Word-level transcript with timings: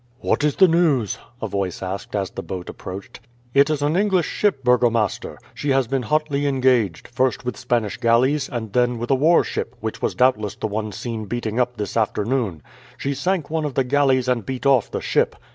"What 0.19 0.43
is 0.43 0.55
the 0.55 0.67
news?" 0.67 1.19
a 1.43 1.47
voice 1.47 1.83
asked 1.83 2.15
as 2.15 2.31
the 2.31 2.41
boat 2.41 2.69
approached. 2.69 3.19
"It 3.53 3.69
is 3.69 3.83
an 3.83 3.95
English 3.95 4.25
ship, 4.25 4.63
burgomaster. 4.63 5.37
She 5.53 5.69
has 5.69 5.85
been 5.85 6.01
hotly 6.01 6.47
engaged; 6.47 7.07
first 7.07 7.45
with 7.45 7.55
Spanish 7.55 7.97
galleys, 7.97 8.49
and 8.49 8.73
then 8.73 8.97
with 8.97 9.11
a 9.11 9.13
warship, 9.15 9.75
which 9.79 10.01
was 10.01 10.15
doubtless 10.15 10.55
the 10.55 10.65
one 10.65 10.91
seen 10.91 11.25
beating 11.25 11.59
up 11.59 11.77
this 11.77 11.95
afternoon. 11.95 12.63
She 12.97 13.13
sank 13.13 13.51
one 13.51 13.63
of 13.63 13.75
the 13.75 13.83
galleys 13.83 14.27
and 14.27 14.43
beat 14.43 14.65
off 14.65 14.89
the 14.89 15.01
ship." 15.01 15.35